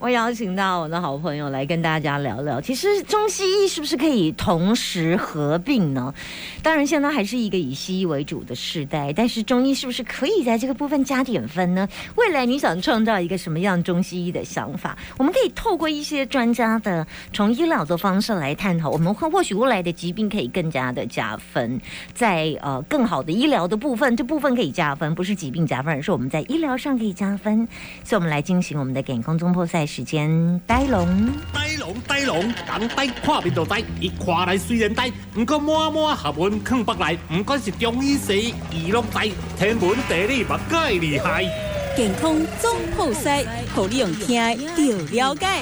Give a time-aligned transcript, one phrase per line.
[0.00, 6.14] 我邀请到我的好朋友来跟大家聊聊，其实中西医是不是可以同时合并呢？
[6.62, 11.86] 当然，现在还是一个以西医为主的时代，但是中医是不是可以在这个部分加点分呢？
[12.16, 14.96] 未来你想创造一个什么样中西医的想法？
[15.18, 21.78] 我们可以透过一些专家的从医疗的方式来探讨，我们会或许未来的疾病可以更加的加分，
[22.14, 27.68] 在呃更好的医疗的部分，这部分可以加分，不是疾病加分，而是我们在医疗上可以加分。
[28.02, 29.86] 所以，我们来进行我们的给空中破赛。
[29.90, 41.44] 时间呆龙，呆龙呆龙，讲呆看面就呆，伊看来虽然呆，不过满满学问藏北来，不管是中医西医，伊拢呆，天文地理嘛介厉害。
[41.96, 43.44] 健康总铺塞，
[43.74, 44.40] 互你用听
[44.76, 45.60] 就了解。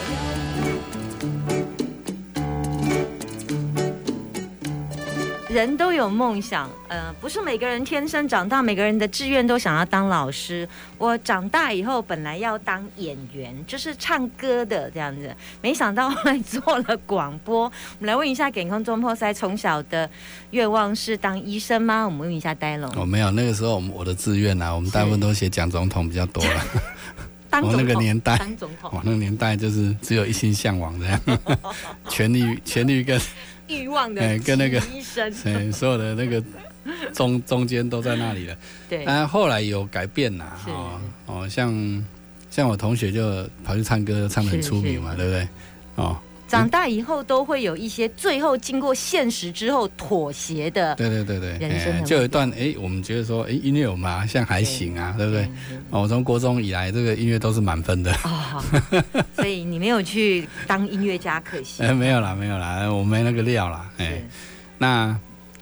[5.48, 10.68] 人都有梦想，呃，不是每个人天生长大，每个人的志愿都想要当老师。
[10.98, 17.62] 我长大以后本来要当演员，就是唱歌的这样子，没想到后来做了广播。
[17.62, 20.08] 我们来问一下，健康中破塞从小的
[20.50, 22.04] 愿望是当医生吗？
[22.04, 22.92] 我们问一下呆龙。
[22.94, 26.64] 我没有，那个时候我们我的志愿啊，我们大部分都写讲总统比较多了。
[27.48, 31.20] 当 我那个年代，当总统，我那个年代就是只有一心向往这样，
[32.10, 33.18] 权力权力跟。
[33.68, 36.42] 欲望的跟那个医生，所有的那个
[37.12, 38.56] 中中间都在那里了。
[38.88, 42.04] 对，但后来有改变啦，哦哦，像
[42.50, 45.48] 像我同学就跑去唱歌，唱的很出名嘛，对不对？
[45.96, 46.18] 哦。
[46.48, 54.26] 长大以后都会有一些最后经过现实之后妥协的，对对对对，人生就有一段哎，我们觉得说哎，音乐有吗？
[54.26, 55.42] 像还行啊，对不对？
[55.90, 58.64] 哦，我从国中以来，这个音乐都是满分的哦，
[59.36, 61.82] 所以你没有去当音乐家，可惜。
[61.86, 63.90] 哎，没有啦，没有啦，我没那个料啦。
[63.98, 64.22] 哎，
[64.78, 65.14] 那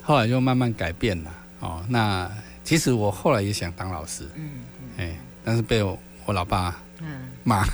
[0.03, 1.31] 后来就慢慢改变了。
[1.59, 2.31] 哦，那
[2.63, 4.51] 其实我后来也想当老师，嗯，
[4.99, 6.81] 哎，但是被我我老爸。
[7.01, 7.65] 嗯，骂。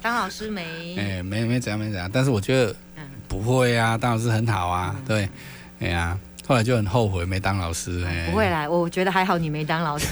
[0.00, 2.74] 当老师没 哎，没没怎样没怎样，但是我觉得
[3.28, 5.28] 不会啊，当老师很好啊，对，
[5.80, 10.06] 哎呀，后来就很后悔没当老师，哎，不会啦，我觉得还好你没当老师。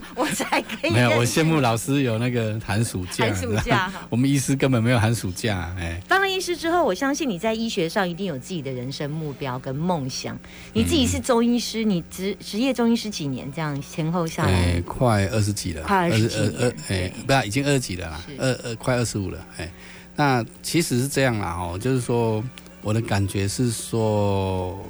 [0.16, 3.24] 我才可以没有，我羡慕老师有那个寒暑假。
[3.26, 5.74] 寒暑假， 我们医师根本没有寒暑假。
[5.78, 10.38] 哎，当了医师之后，我相信你在医学上一定有自己的人生目标跟梦想。
[10.72, 13.50] 你自己是中医师，你职职业中医师几年？
[13.52, 19.46] 这样前后下来，快二十几了，快二十二二，哎，不要，已经二十几了啦，二二快二十五了。
[19.58, 19.70] 哎，
[20.16, 22.42] 那其实是这样啦，哦，就是说
[22.80, 24.82] 我的感觉是说，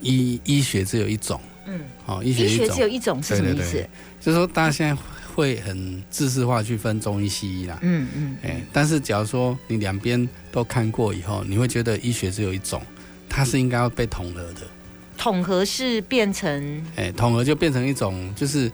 [0.00, 1.40] 医医学只有一种，
[1.70, 3.88] 嗯，哦，医学只有一种是什么意思？
[4.20, 5.00] 就是说，大家现在
[5.34, 7.78] 会很自式化去分中医西医啦。
[7.82, 8.36] 嗯嗯。
[8.42, 12.82] 哎，但是假如说你两边都看过以后，你会觉得医学只有一种，
[13.28, 14.62] 它是应该要被统合的。
[15.16, 16.84] 统合是变成？
[16.96, 18.70] 哎，统合就变成一种，就是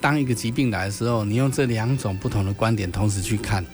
[0.00, 3.64] 当一个疾病来的时候，你用这两种不同的观点同时去看。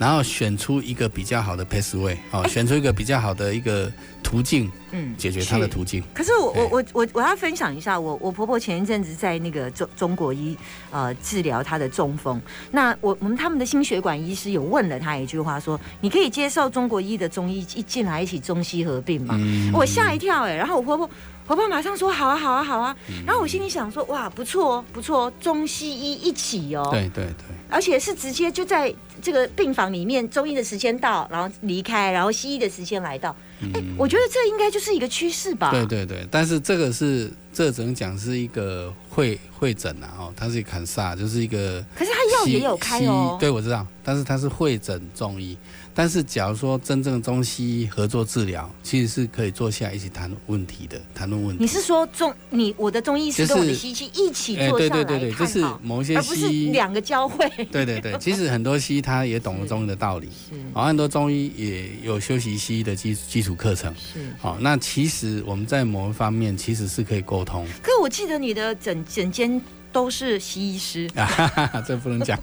[0.00, 6.02] 然后选出一个比较好的 pathway，哦，选出一个比较好的一个途径，嗯，解决他的途径。
[6.14, 10.56] 可是我我我我我要分享一下，我我婆婆前一阵子在那个中中国医
[10.90, 12.40] 呃治疗她的中风，
[12.70, 19.38] 那我我们他们的心血管医师有问了她一句话，说你可以接受中国医的中医一进来一起中西合并吗？
[19.74, 21.10] 我吓一跳哎，然后我婆婆。
[21.46, 22.96] 婆婆马上说好啊好啊好啊，
[23.26, 33.34] 然后我心里想说哇不错哦不错哦中西医一起哦，对对对，而且是直接就在这个病房里面，中医的时间到，然后离开，然后西医的时间来到，
[33.74, 35.70] 哎，我觉得这应该就是一个趋势吧。
[35.70, 45.56] 对对对，但是这个是这只能讲是一个会会诊啊，哦，它是坎萨，就是一个，可是他药也有开哦，对我知道，但是它是会诊中医。
[45.92, 51.62] 但是，假如说真正中西医合作治疗，其实是可以坐下一起谈问题的，谈论问题。
[51.62, 57.50] 你是说中你我的中医师跟我的西医一起坐下来对就是某些西医两个交汇。
[57.72, 67.66] 对对对，其实很多西医他也懂得中医的道理，是，好，很多中医也有修习西医的基基础课程，是，好，那其实我们在某一方面其实是可以沟通。
[67.82, 69.60] 可我记得你的整整间。
[69.92, 72.38] 都是西医师啊， 这不能讲。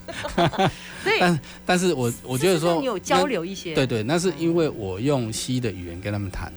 [1.01, 6.51] 对，但但是我我觉得说你有交流一些，对对，那是因为我用西医的语言跟他们谈，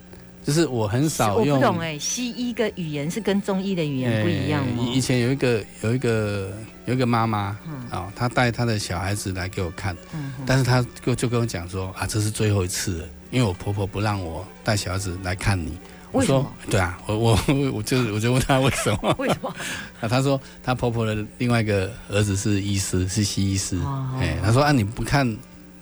[0.45, 1.61] 就是我很少用。
[1.61, 4.85] 我不懂哎，西医的语言是跟中医的语言不一样吗？
[4.93, 6.51] 以前有一个有一个
[6.87, 7.57] 有一个妈妈
[7.89, 9.97] 啊，她带她的小孩子来给我看，
[10.45, 15.79] 但是她就就跟我讲说啊，这是最后一次了，因为我婆婆不让我带小孩子来看你。
[16.13, 17.39] 我说对啊，我我
[17.75, 19.15] 我就我就问他为什么？
[19.19, 19.55] 为什么？
[20.01, 23.79] 啊，他说他婆婆的另外一个儿子是医师，是西医师。
[24.19, 25.37] 哎，他说啊，你不看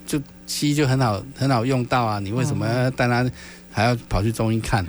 [0.06, 3.30] 就西医就很好很好用到啊，你为什么要带他
[3.70, 4.84] 还要跑去中医看？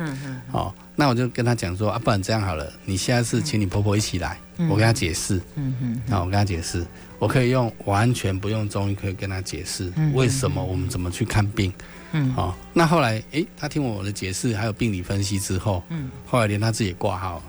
[0.52, 4.38] 哦，那我就跟他讲说啊，不然这样好了，你下次请你婆婆一起来，
[4.70, 5.36] 我跟她解释。
[5.56, 6.86] 嗯嗯好，我跟他解释，
[7.20, 11.72] 我可以用完全不用中医，可以跟他解释嗯为什么我们怎么去看病。
[12.12, 17.44] 嗯哦，那后来诶，他听我的解释还有病理分析之后，嗯，后来连他自己也挂号了。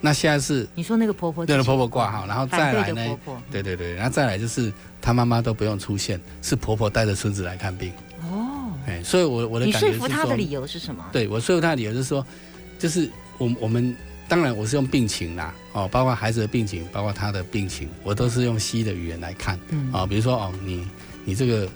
[0.00, 3.16] 那现在是，你说那个婆婆对了，婆婆挂号，然后再来呢的婆？
[3.24, 7.92] 婆对对对，然后再来就是她妈妈都不用出现，是婆婆带着孙子来看病。
[8.22, 11.04] 哦，哎，所以我我的你感觉是说说服他的理由是什么？
[11.12, 12.26] 对我说服她的理由是说，
[12.80, 13.08] 就是
[13.38, 13.94] 我我们
[14.30, 19.58] 当然我是用病情啦，哦，包括孩子的病情，包括他的病情，我都是用西医的语言来看。
[19.70, 20.86] 嗯啊、比如说哦，你
[21.24, 21.68] 你这个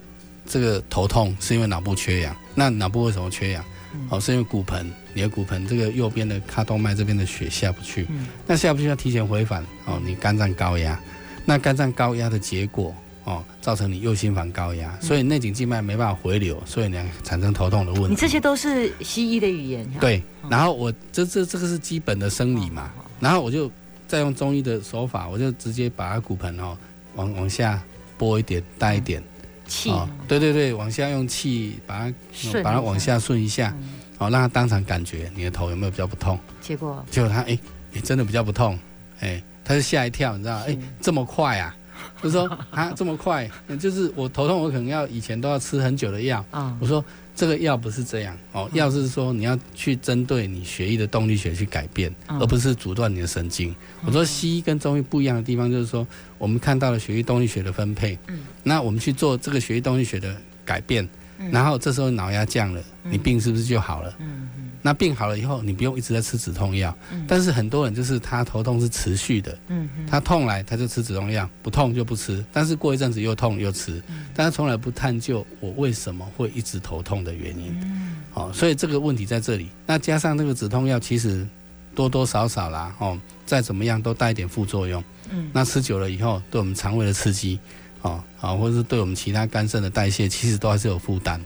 [0.47, 3.65] 这个头痛是因为脑部缺氧，那脑部为什么缺氧？
[3.93, 11.01] 嗯哦，是因为骨盆，你的骨盆这个右边的髂动脉这边的血下不去，嗯那下不去要提前回返哦，你肝脏高压，
[11.45, 18.09] 那肝脏高压的结果哦，造成你右心房高压，所以内颈静脉没办法回流，所以你产生头痛的问题。
[18.11, 19.89] 你这些都是西医的语言。
[20.01, 23.71] 对，然后我这这这个是基本的生理嘛，然后我就
[24.07, 26.77] 再用中医的手法，我就直接把它骨盆哦
[27.15, 27.83] 往往下
[28.19, 29.23] 拨一点，带一点，
[29.67, 32.15] 气哦，对对对，往下用气把它
[32.63, 33.89] 把它往下顺一下，嗯。
[34.19, 37.05] 哦，让他当场感觉你的头有没有比较不痛，结果？
[37.11, 37.59] 结果他哎
[37.95, 38.79] 哎真的比较不痛，
[39.19, 40.65] 哎，他就吓一跳，你知道吗？
[40.69, 41.75] 哎这么快啊？
[42.23, 47.05] 就说啊这么快，就是我头痛，我可能要以前都要吃很久的药，啊我说
[47.35, 53.75] 这个药不是这样哦，药是说你要去针对你血液的动力学去改变，嗯而不是阻断你的神经。
[54.07, 56.07] 我说西医跟中医不一样的地方就是说，
[56.39, 60.35] 我们看到了血液动力学的分配，嗯那我们去做这个血液动力学的
[60.65, 61.09] 改变，
[61.39, 64.15] 嗯然后这时候脑压降了，你病是不是就好了？
[64.19, 66.95] 嗯嗯那病好了以后，你不用一直在吃止痛药，
[67.27, 77.75] 但是很多人就是他头痛是持续的，嗯嗯他痛来他就吃止痛药，不痛就不吃，但是过一阵子又痛又吃，嗯但他从来不探究我为什么会一直头痛的原因。
[77.83, 79.69] 嗯哦，所以这个问题在这里。
[79.87, 81.47] 那加上那个止痛药，其实
[81.95, 85.03] 多多少少啦，哦，再怎么样都带一点副作用。
[85.31, 87.59] 嗯那吃久了以后，对我们肠胃的刺激，
[88.05, 91.41] 哦，啊、或者是对我们其他肝肾的代谢，其实都还是有负担。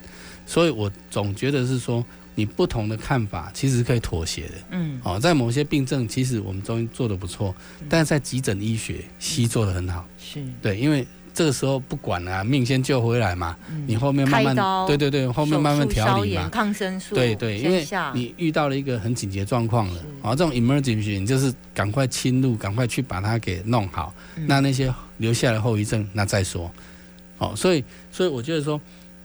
[0.44, 4.54] 所以我总觉得是说，你不同的看法其实可以妥协的。
[4.70, 7.54] 嗯哦，在某些病症，其实我们中医做的不错，
[7.88, 10.04] 但是在急诊医学，西医做的很好。
[10.18, 13.56] 是对，因为这个时候不管了、命先救回来嘛，
[13.86, 14.56] 你后面慢慢，
[14.86, 16.48] 对对对，后面慢慢调理嘛。
[16.48, 24.12] 抗生素对对，因为你遇到了一个很紧急的状况了是，啊，这种 emergency 你就是赶快侵入，赶快去把它给弄好。
[24.34, 26.70] 嗯那那些留下了后遗症，那再说。
[27.38, 28.80] 哦，所以所以我觉得说，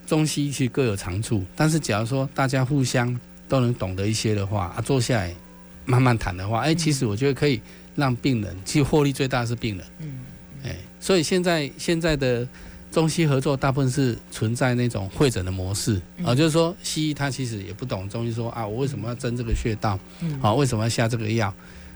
[0.06, 5.34] 中西其实各有长处，但是假如说大家互相都能懂得一些的话，啊，坐下来
[5.86, 7.60] 慢慢谈的话，哎，其实我觉得可以
[7.96, 9.88] 让病人，其实获利最大是病人。
[10.00, 10.20] 嗯
[10.66, 12.48] 哎，所以现在现在的
[12.92, 16.26] 中西合作大部分是存在那种会诊的模式嗯。
[16.26, 20.00] 啊，就是说西医他其实也不懂中医说啊，我为什么要针这个穴道？
[20.22, 20.40] 嗯。
[20.42, 21.54] 啊，为什么要下这个药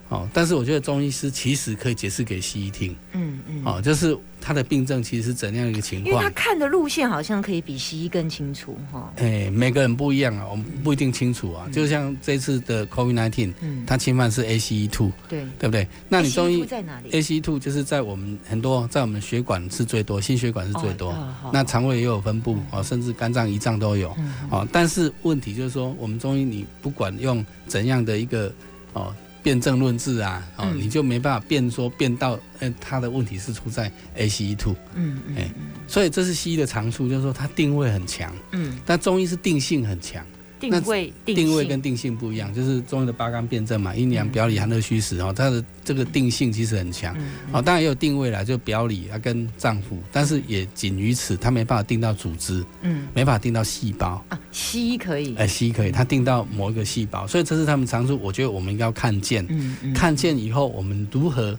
[0.09, 6.30] 哦，但是我觉得中医师其实可以解释给西医听嗯嗯哦，就是他的病症其实是怎样一个情况因为他。
[6.30, 9.12] 看的路线好像可以比西医更清楚哈。
[9.18, 11.68] 哎，每个人不一样啊，我们不一定清楚啊。
[11.74, 15.45] 就像这次的 COVID-19，嗯，它侵犯是 ACE2，对。
[15.59, 15.86] 对不对？
[16.07, 21.13] 那你中医在哪里？ACE2 就是在我们很多在我们血管是最多，心血管是最多。
[21.51, 24.68] 那肠胃也有分布哦，甚至肝脏、胰脏都有嗯哦。
[24.71, 28.53] 但是问题就是说，我们中医你不管用怎样的一个
[28.94, 29.13] 哦
[29.48, 35.50] 辩证论治啊，哦，嗯你就没办法辩说辩到，呃，他的问题是出在 ACE2，嗯嗯哎
[35.88, 40.26] 所以这是西医的长处，就是说它定位很强，嗯，但中医是定性很强。
[40.60, 47.16] 定位定定位跟定性不一样，就是中医的八纲辩证嘛，阴阳表里寒热虚实哦，它的这个定性其实很强。
[47.18, 54.24] 嗯哦，当然也有定位啦，就表里啊跟脏腑，但是也仅于此，它没办法定到组织，嗯没办法定到细胞。
[54.30, 58.16] 啊，西医可以，哎，西医可以，它定到某一个细胞，所以这是他们常说。
[58.18, 61.58] 我觉得我们应该要看见，嗯嗯，看见以后，我们如何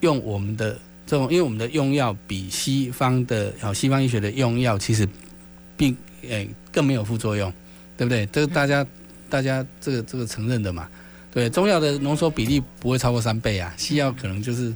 [0.00, 5.08] 用我们的这种，因为我们的用药比西方的哦西方医学的用药其实
[5.76, 5.96] 并
[6.28, 7.52] 诶更没有副作用，
[8.02, 8.26] 对不对？
[8.32, 8.84] 这个大家
[9.30, 10.88] 大家这个这个承认的嘛。
[11.32, 14.70] 对，中药的浓缩比例不会超过三倍啊，西药可能就是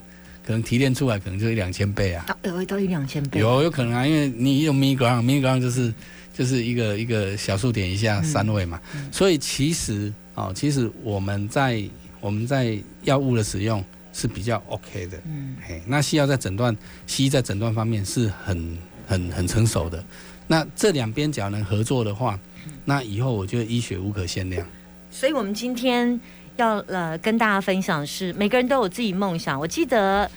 [0.47, 2.25] 可能提炼出来可能就一两千倍啊。
[2.41, 5.93] 到有到一两千倍，有有可能啊，因为你用 milligram，milligram 就是
[6.33, 8.81] 就是一个一个小数点一下三位嘛，
[9.11, 11.83] 所以其实哦，其实我们在
[12.21, 16.75] 我们在药物的使用是比较 OK 的，嗯嘿，那西药在诊断，
[17.07, 20.03] 西医在诊断方面是很很很成熟的，
[20.47, 22.41] 那这两边只要能合作的话，
[22.85, 24.67] 那以后我觉得医学无可限量。
[25.11, 26.21] 所以我们今天
[26.57, 29.59] 要呃跟大家分享是，每个人都有自己梦想。
[29.59, 30.31] 我记得。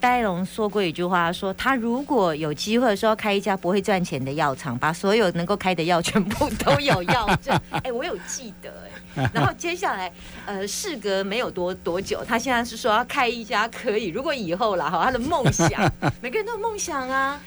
[0.00, 7.58] 呆龙说过一句话，说他如果有机会说要开一家不会赚钱的药厂，把所有能够开的药全部都有药证。
[7.82, 8.70] 哎，我有记得
[9.16, 9.30] 哎。
[9.32, 10.12] 然后接下来，
[10.44, 17.40] 呃，事隔没有多多久，他现在是说要开一家可以，如果以后了哈，他的梦想， 每个人都有梦想啊。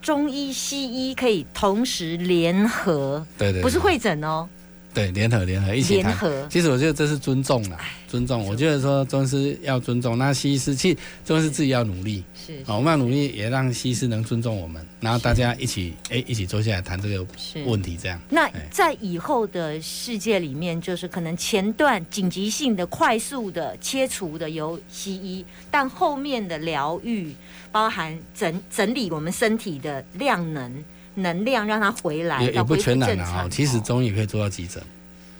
[0.00, 4.48] 中医西医可以同时联合，对对，不是会诊哦。
[4.92, 6.46] 对，联合联合一起联合。
[6.50, 7.78] 其实我觉得这是尊重啦，
[8.08, 8.44] 尊重。
[8.46, 12.24] 我觉得说中医师要尊重，那西医师其实中医师自己要努力。
[12.34, 17.24] 是，好，我们要努力，也让西医师能尊重我们，然后大家一起哎一起坐下来谈这个
[17.66, 18.20] 问题，这样。
[18.28, 27.32] 那在以后的世界里面，就是可能前段紧急性的、快速的切除的由西医，但后面的疗愈
[27.70, 30.82] 包含整整理我们身体的量能。
[31.14, 33.46] 能量让它回来，也也不全然的哈。
[33.50, 34.82] 其实中医可以做到急诊，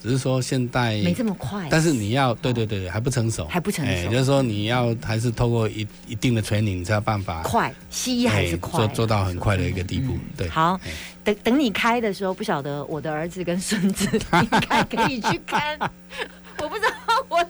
[0.03, 1.67] 只是说现代没这么快。
[1.71, 4.11] 但是你要对对对对，还不成熟，还不成熟。
[4.11, 7.73] 就是说你要还是透过一一定的 training，你才有办法快。
[7.89, 10.17] 西医还是快，做做到很快的一个地步。
[10.37, 10.81] 对，好，
[11.23, 14.07] 等等你开的时候，不晓得我的儿子跟孙子
[14.43, 15.79] 应该可以去看。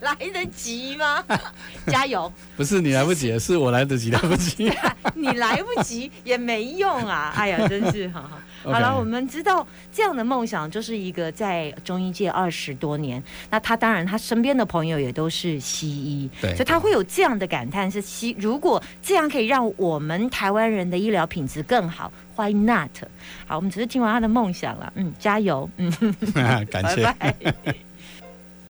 [0.00, 1.25] 来得及吗？
[1.87, 2.32] 加油！
[2.56, 4.73] 不是你来不及，是我来得及来不及。
[5.14, 7.32] 你来不及也没用啊！
[7.37, 8.38] 哎呀，真是好好。
[8.62, 13.23] 好了，我们知道这样的梦想就是一个在中医界二十多年。
[13.49, 22.90] 那他当然，他身边的朋友也都是西医，对，所以他会有这样的感叹：是西，如果这样可以让我们台湾人的医疗品质更好，Why not？
[23.47, 24.92] 好，我们只是听完他的梦想了。
[24.97, 25.68] 嗯，加油。
[25.78, 25.94] 嗯，
[26.70, 27.14] 感谢。